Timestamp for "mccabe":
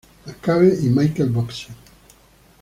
0.25-0.79